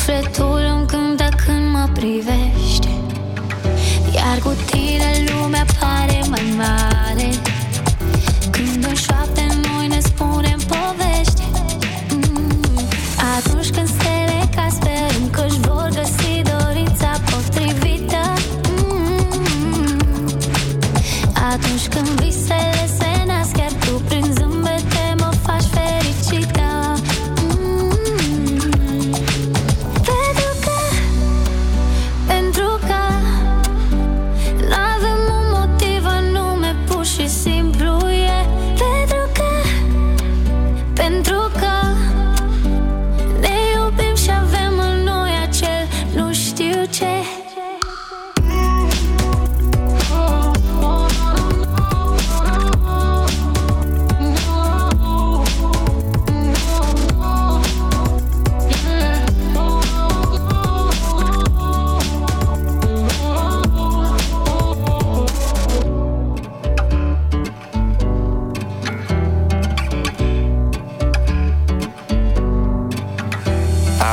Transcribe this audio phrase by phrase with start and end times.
[0.00, 2.88] Sufletul îmi cântă când mă privești
[4.14, 6.99] Iar cu tine lumea pare mai mare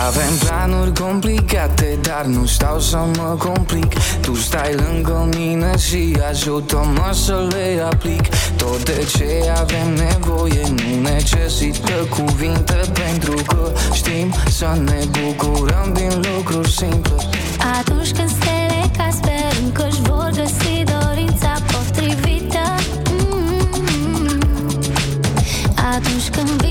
[0.07, 3.93] Avem planuri complicate, dar nu stau să mă complic.
[4.21, 8.21] Tu stai lângă mine și ajută-mă să le aplic.
[8.55, 16.21] Tot de ce avem nevoie nu necesită cuvinte Pentru că știm să ne bucurăm din
[16.33, 17.15] lucruri simple.
[17.79, 22.75] Atunci când stele ca sperăm că își vor găsi dorința potrivită
[23.11, 24.37] Mm.
[25.95, 26.61] Atunci când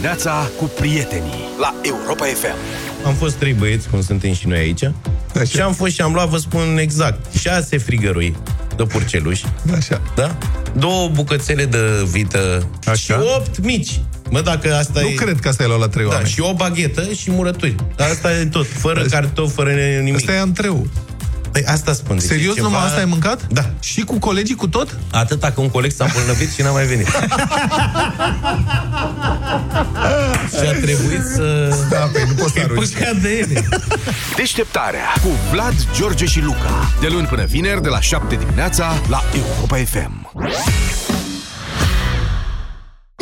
[0.00, 2.56] dimineața cu prietenii la Europa FM.
[3.06, 4.82] Am fost trei băieți, cum suntem și noi aici.
[5.34, 5.44] Așa.
[5.44, 8.36] Și am fost și am luat, vă spun exact, șase frigărui
[8.76, 9.44] de purceluși.
[9.76, 10.00] Așa.
[10.16, 10.36] Da?
[10.76, 11.78] Două bucățele de
[12.10, 12.94] vită Așa.
[12.94, 14.00] și opt mici.
[14.30, 15.12] Mă, dacă asta Nu e...
[15.12, 16.28] cred că asta e luat la trei Da, oameni.
[16.28, 17.74] și o baghetă și murături.
[17.98, 19.70] Asta e tot, fără cartofi, fără
[20.02, 20.14] nimic.
[20.14, 20.86] Asta e antreu.
[21.62, 22.16] Păi asta spun.
[22.18, 22.68] Deci Serios, e ceva...
[22.68, 23.40] numai asta ai mâncat?
[23.50, 23.70] Da.
[23.80, 24.96] Și cu colegii cu tot?
[25.12, 27.06] Atâta că un coleg s-a îmbolnăvit și n-a mai venit.
[30.58, 31.74] și a trebuit să...
[31.90, 32.88] Da, păi nu poți să E arunci.
[32.88, 33.68] păcat de ele.
[34.36, 36.90] Deșteptarea cu Vlad, George și Luca.
[37.00, 40.30] De luni până vineri, de la 7 dimineața, la Europa FM.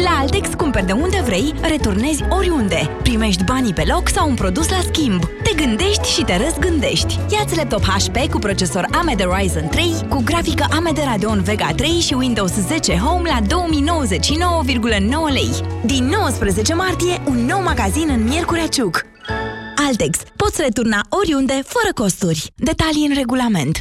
[0.05, 2.91] La Altex cumperi de unde vrei, returnezi oriunde.
[3.03, 5.25] Primești banii pe loc sau un produs la schimb.
[5.43, 7.19] Te gândești și te răzgândești.
[7.31, 12.15] Iați laptop HP cu procesor AMD Ryzen 3, cu grafică AMD Radeon Vega 3 și
[12.15, 15.51] Windows 10 Home la 2099,9 lei.
[15.85, 19.07] Din 19 martie, un nou magazin în Miercurea Ciuc.
[19.87, 20.19] Altex.
[20.37, 22.53] Poți returna oriunde, fără costuri.
[22.57, 23.81] Detalii în regulament.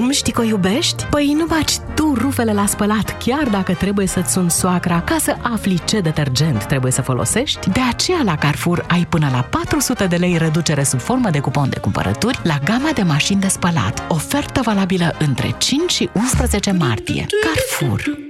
[0.00, 1.04] Cum știi că o iubești?
[1.04, 5.36] Păi nu baci tu rufele la spălat, chiar dacă trebuie să-ți suni soacra ca să
[5.42, 7.70] afli ce detergent trebuie să folosești.
[7.70, 11.68] De aceea la Carrefour ai până la 400 de lei reducere sub formă de cupon
[11.68, 14.04] de cumpărături la gama de mașini de spălat.
[14.08, 17.26] Ofertă valabilă între 5 și 11 martie.
[17.44, 18.29] Carrefour.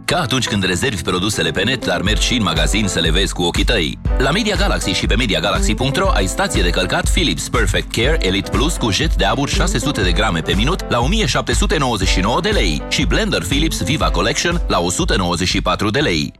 [0.11, 3.33] Ca atunci când rezervi produsele pe net, dar mergi și în magazin să le vezi
[3.33, 3.97] cu ochii tăi.
[4.17, 8.75] La Media Galaxy și pe MediaGalaxy.ro ai stație de călcat Philips Perfect Care Elite Plus
[8.75, 13.43] cu jet de abur 600 de grame pe minut la 1799 de lei și blender
[13.43, 16.33] Philips Viva Collection la 194 de lei.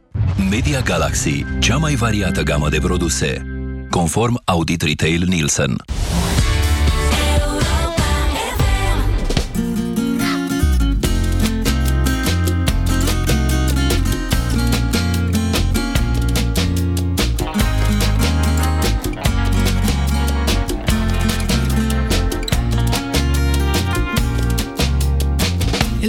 [0.50, 3.42] Media Galaxy, cea mai variată gamă de produse.
[3.90, 5.76] Conform Audit Retail Nielsen.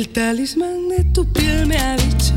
[0.03, 2.33] El talismán de tu piel me ha dicho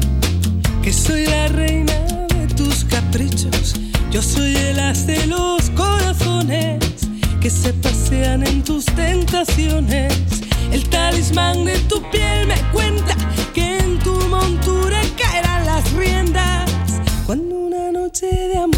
[0.84, 1.94] que soy la reina
[2.28, 3.74] de tus caprichos.
[4.12, 6.78] Yo soy el as de los corazones
[7.40, 10.14] que se pasean en tus tentaciones.
[10.70, 13.16] El talismán de tu piel me cuenta
[13.52, 16.70] que en tu montura caerán las riendas.
[17.26, 18.75] Cuando una noche de amor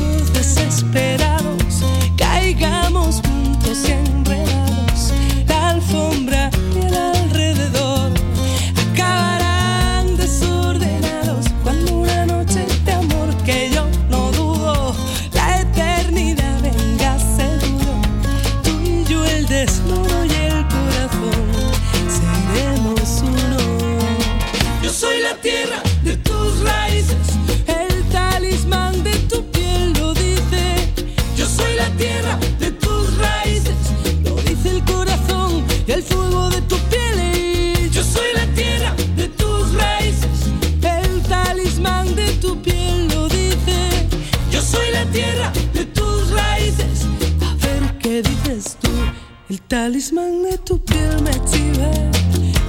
[49.83, 51.91] talismán de tu piel me chiva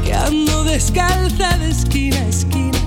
[0.04, 2.80] que ando descalza de esquina a esquina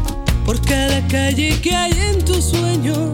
[0.46, 3.10] por cada calle que hay en tus sueños,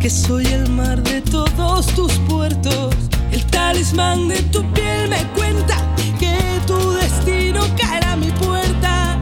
[0.00, 2.94] que soy el mar de todos tus puertos.
[3.30, 5.76] El talismán de tu piel me cuenta
[6.18, 6.34] que
[6.66, 9.20] tu destino caerá a mi puerta.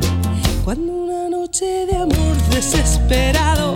[0.64, 3.75] Cuando una noche de amor desesperados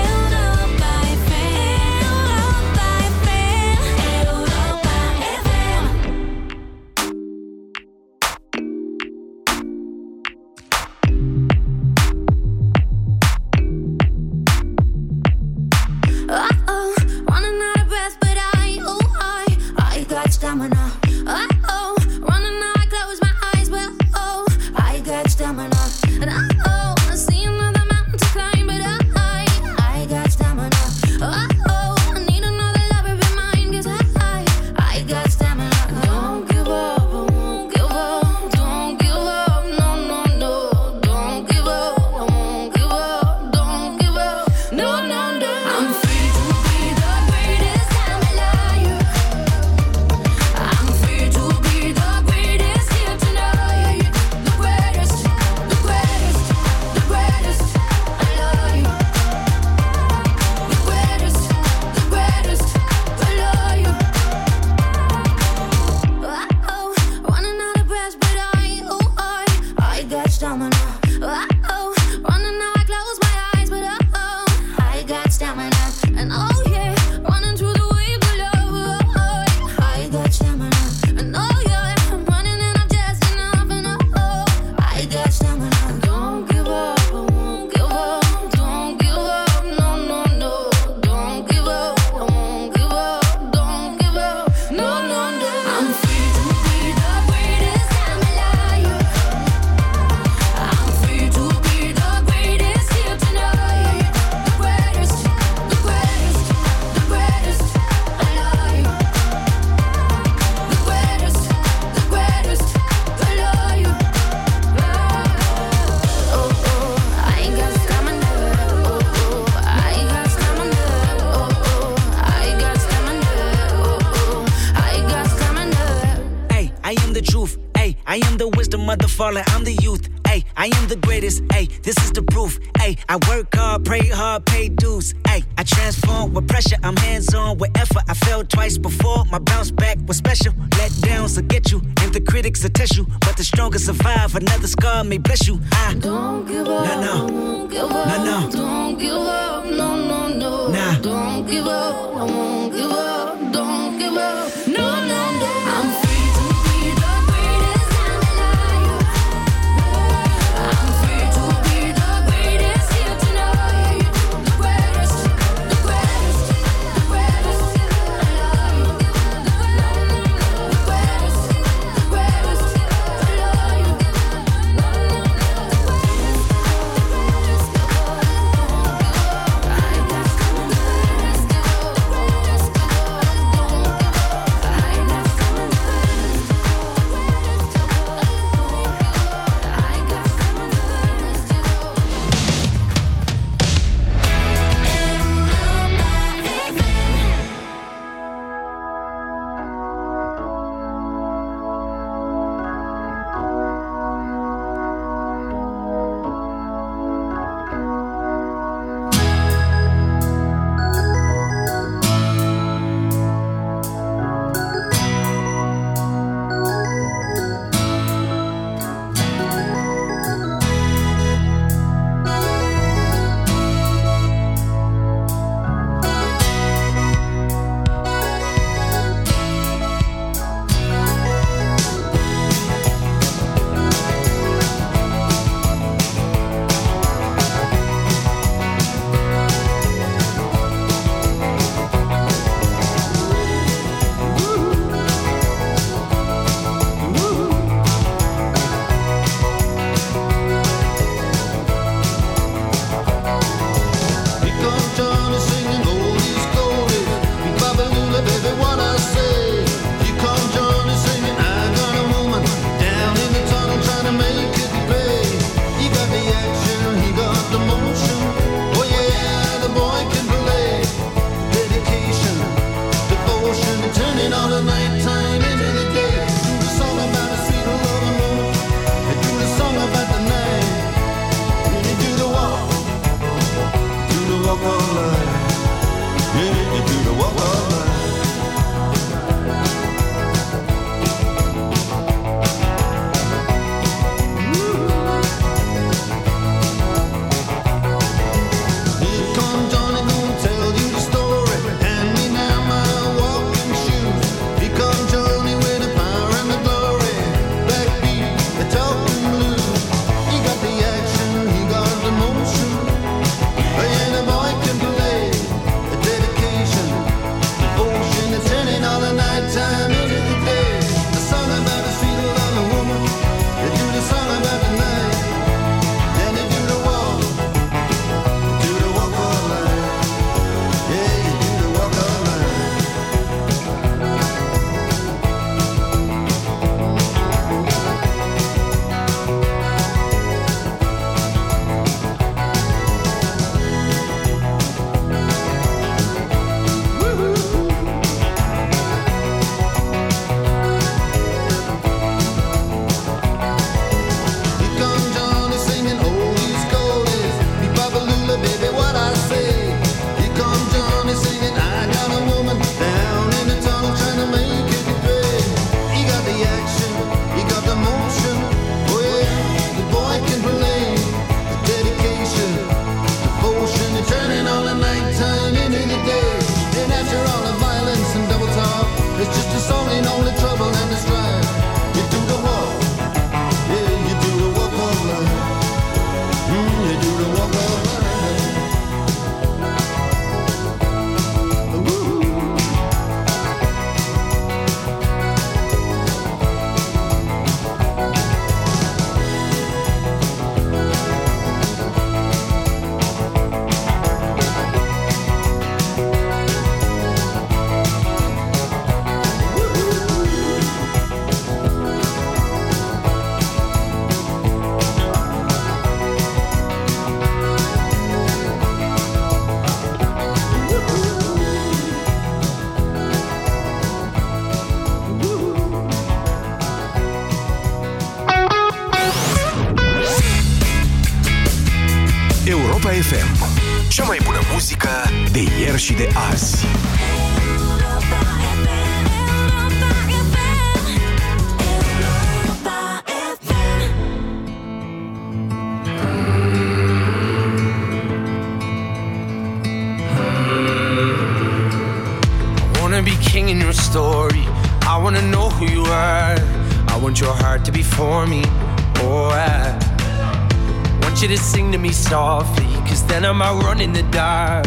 [463.81, 464.65] In the dark.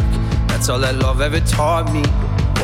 [0.48, 2.02] That's all that love ever taught me.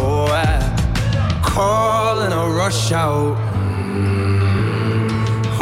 [0.02, 3.36] Oh, I call and I rush out.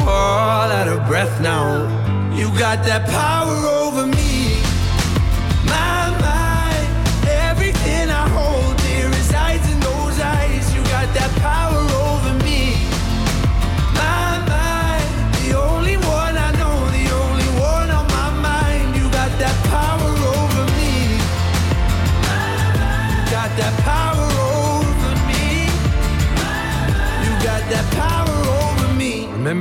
[0.00, 1.84] All out of breath now.
[2.34, 4.17] You got that power over me.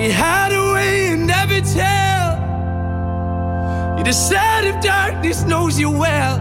[0.00, 2.28] we hide away and never tell.
[3.98, 6.38] You decide if darkness knows you well.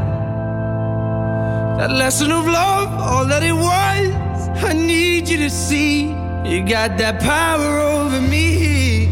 [1.78, 4.63] That lesson of love, all that it was.
[4.63, 6.08] I need you to see.
[6.45, 9.08] You got that power over me.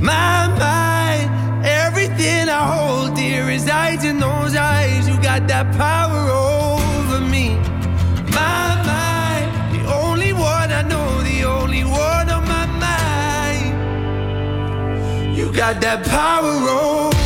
[0.00, 5.06] My mind, everything I hold dear resides in those eyes.
[5.06, 6.53] You got that power over
[15.54, 17.23] got that power over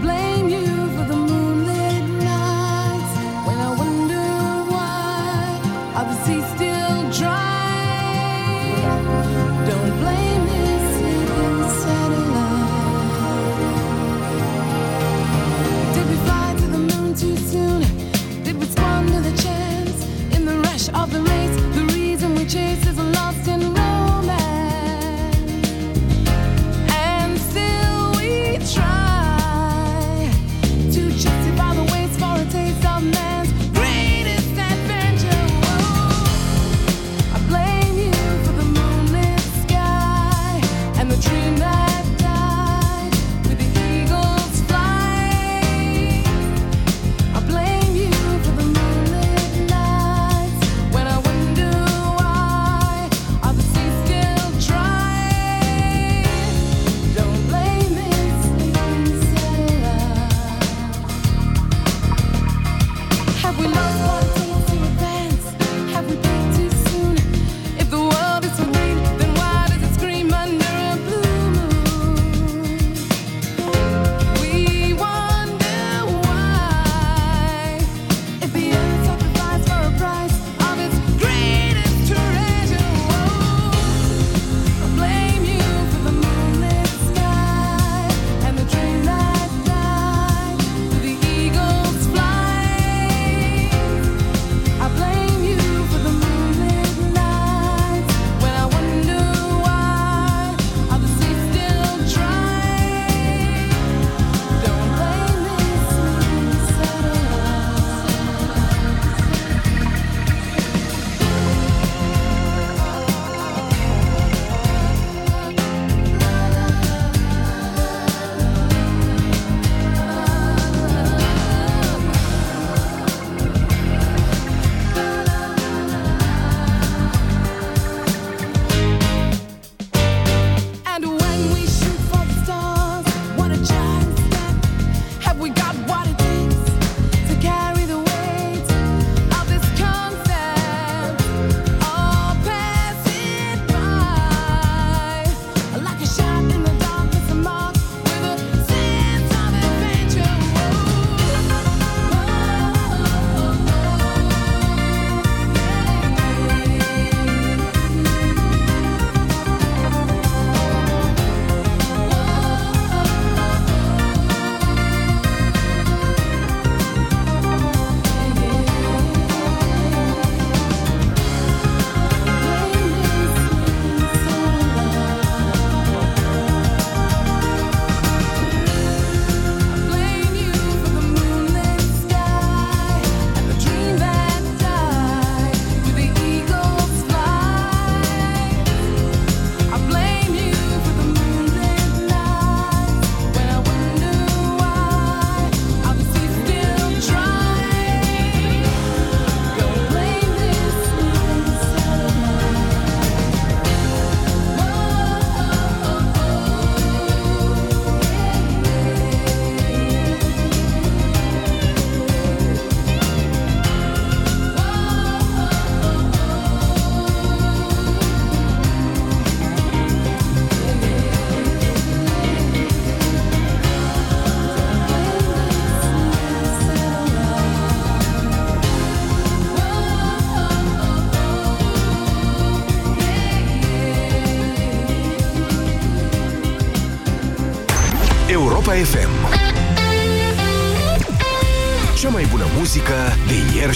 [0.00, 0.29] blame.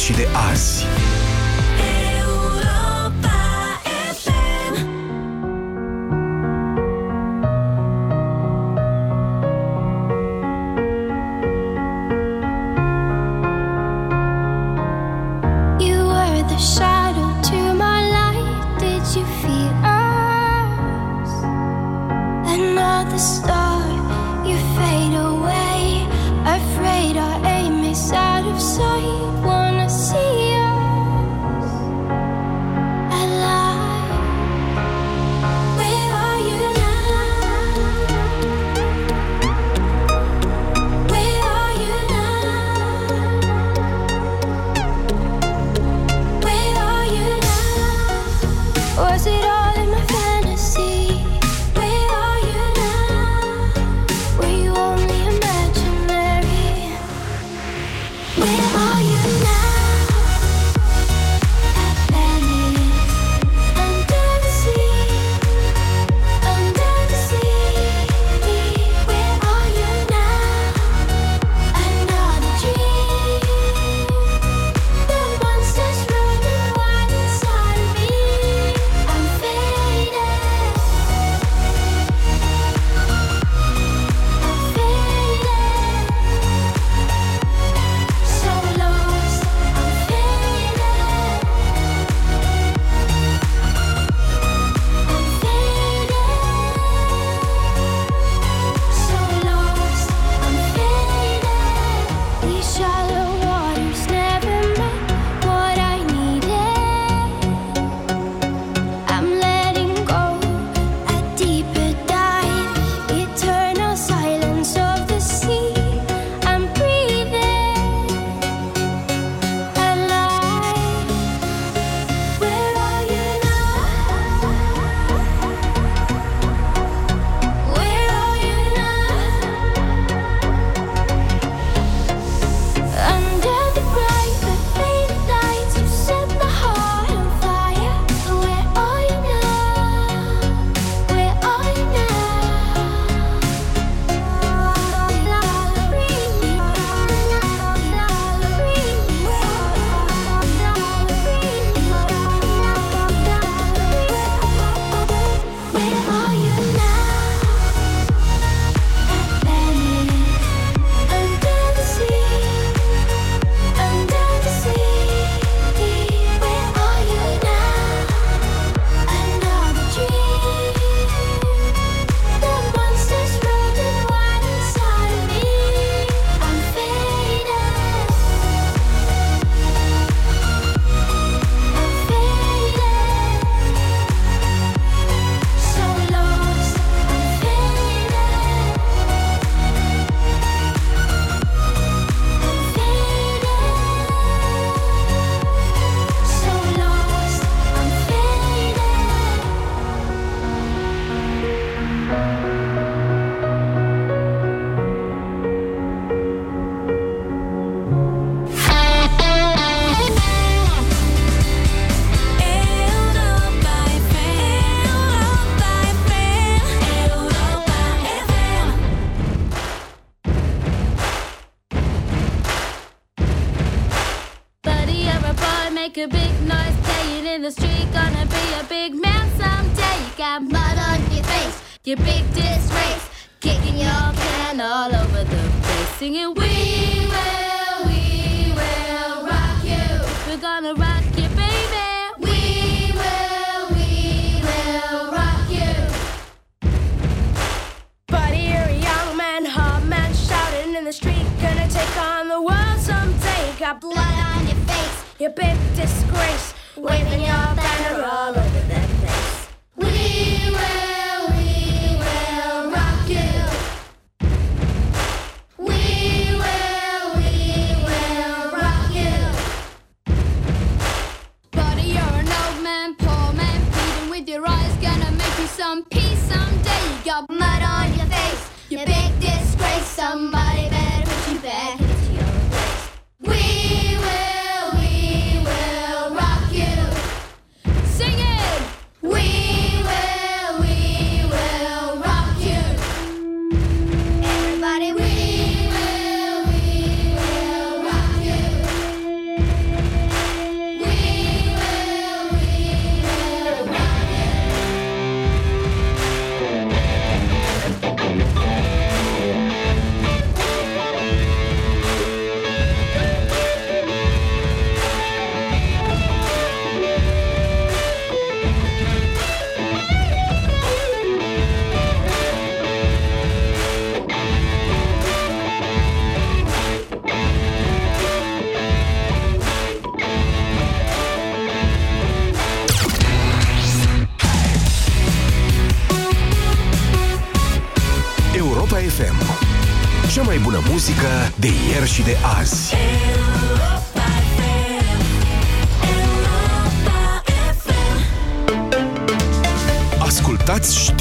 [0.04, 0.73] Și de azi.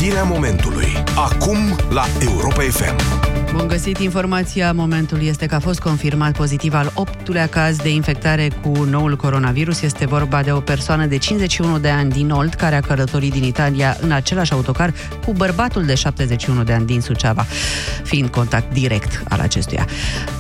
[0.03, 0.87] Știrea momentului.
[1.15, 1.57] Acum
[1.89, 2.95] la Europa FM.
[3.55, 8.47] Bun găsit, informația momentului este că a fost confirmat pozitiv al optulea caz de infectare
[8.61, 9.81] cu noul coronavirus.
[9.81, 13.43] Este vorba de o persoană de 51 de ani din Olt, care a călătorit din
[13.43, 14.93] Italia în același autocar
[15.25, 17.45] cu bărbatul de 71 de ani din Suceava,
[18.03, 19.87] fiind contact direct al acestuia.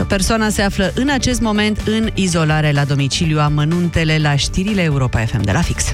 [0.07, 3.39] Persoana se află în acest moment în izolare la domiciliu.
[3.39, 5.93] Amănuntele la știrile Europa FM de la Fix.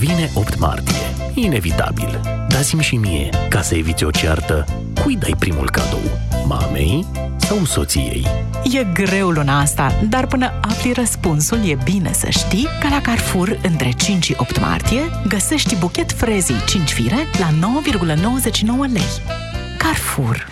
[0.00, 0.94] Vine 8 martie.
[1.34, 2.20] Inevitabil.
[2.48, 4.64] Dar zi și mie, ca să eviți o ceartă,
[5.02, 6.18] cui dai primul cadou?
[6.46, 8.26] Mamei sau soției?
[8.72, 13.58] E greu luna asta, dar până afli răspunsul e bine să știi că la Carrefour,
[13.62, 17.48] între 5 și 8 martie, găsești buchet frezii 5 fire la
[18.88, 19.10] 9,99 lei.
[19.78, 20.46] Carrefour.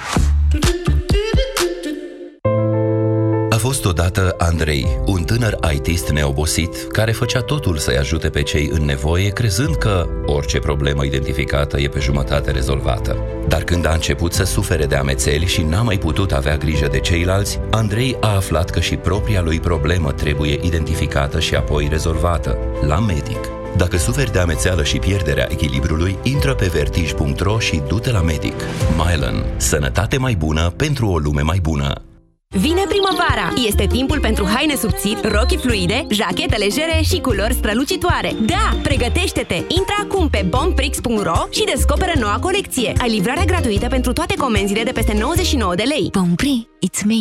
[3.78, 8.84] Fost odată Andrei, un tânăr ITist neobosit, care făcea totul să-i ajute pe cei în
[8.84, 13.16] nevoie, crezând că orice problemă identificată e pe jumătate rezolvată.
[13.48, 17.00] Dar când a început să sufere de amețeli și n-a mai putut avea grijă de
[17.00, 22.98] ceilalți, Andrei a aflat că și propria lui problemă trebuie identificată și apoi rezolvată, la
[22.98, 23.48] medic.
[23.76, 28.62] Dacă suferi de amețeală și pierderea echilibrului, intră pe vertij.ro și du-te la medic.
[28.96, 29.44] Mylan.
[29.56, 32.07] Sănătate mai bună pentru o lume mai bună.
[32.56, 33.52] Vine primăvara!
[33.66, 38.32] Este timpul pentru haine subțiri, rochi fluide, jachete legere și culori strălucitoare.
[38.40, 39.54] Da, pregătește-te!
[39.54, 42.92] Intră acum pe bombprix.ro și descoperă noua colecție.
[43.00, 46.08] Ai livrarea gratuită pentru toate comenzile de peste 99 de lei.
[46.12, 47.20] Bompri, it's me!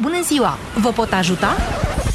[0.00, 0.58] Bună ziua!
[0.80, 1.56] Vă pot ajuta?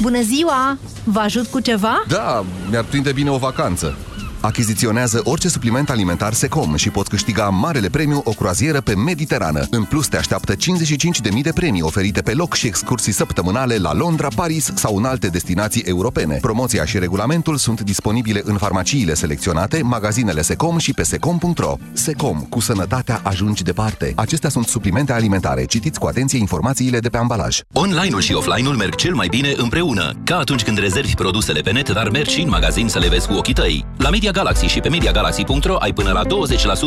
[0.00, 0.78] Bună ziua!
[1.04, 2.04] Vă ajut cu ceva?
[2.08, 3.96] Da, mi-ar prinde bine o vacanță.
[4.40, 9.66] Achiziționează orice supliment alimentar Secom și poți câștiga marele premiu o croazieră pe Mediterană.
[9.70, 14.28] În plus, te așteaptă 55.000 de premii oferite pe loc și excursii săptămânale la Londra,
[14.36, 16.38] Paris sau în alte destinații europene.
[16.40, 21.76] Promoția și regulamentul sunt disponibile în farmaciile selecționate, magazinele Secom și pe secom.ro.
[21.92, 24.12] Secom, cu sănătatea ajungi departe.
[24.16, 25.64] Acestea sunt suplimente alimentare.
[25.64, 27.60] Citiți cu atenție informațiile de pe ambalaj.
[27.72, 31.90] Online-ul și offline-ul merg cel mai bine împreună, ca atunci când rezervi produsele pe net,
[31.90, 33.84] dar mergi și în magazin să le vezi cu ochii tăi.
[33.96, 36.22] La Media Galaxy și pe MediaGalaxy.ro ai până la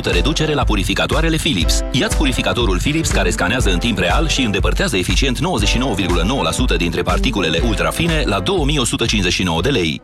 [0.09, 1.79] 20% reducere la purificatoarele Philips.
[1.91, 8.23] Iați purificatorul Philips care scanează în timp real și îndepărtează eficient 99,9% dintre particulele ultrafine
[8.25, 10.01] la 2159 de lei.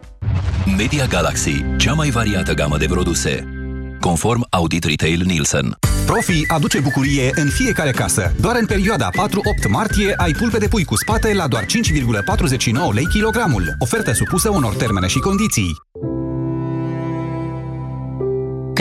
[0.77, 3.47] Media Galaxy, cea mai variată gamă de produse.
[3.99, 5.77] Conform Audit Retail Nielsen.
[6.05, 8.33] Profi aduce bucurie în fiecare casă.
[8.39, 11.67] Doar în perioada 4-8 martie ai pulpe de pui cu spate la doar 5,49
[12.93, 13.75] lei kilogramul.
[13.79, 15.71] Ofertă supusă unor termene și condiții.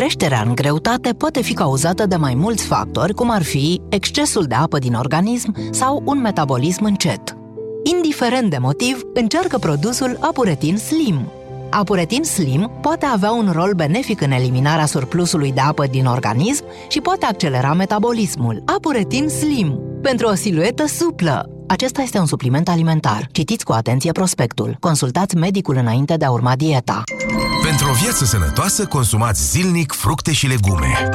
[0.09, 4.55] Creșterea în greutate poate fi cauzată de mai mulți factori, cum ar fi excesul de
[4.55, 7.37] apă din organism sau un metabolism încet.
[7.83, 11.33] Indiferent de motiv, încearcă produsul Apuretin Slim.
[11.71, 17.01] Apuretin Slim poate avea un rol benefic în eliminarea surplusului de apă din organism și
[17.01, 18.63] poate accelera metabolismul.
[18.67, 21.58] Apuretin Slim, pentru o siluetă suplă.
[21.69, 23.29] Acesta este un supliment alimentar.
[23.33, 24.77] Citiți cu atenție prospectul.
[24.81, 27.03] Consultați medicul înainte de a urma dieta.
[27.63, 31.09] Pentru o viață sănătoasă, consumați zilnic fructe și legume.